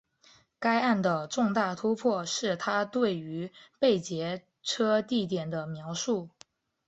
[0.57, 6.31] 该案的重大突破是她对于被劫车地点的描述。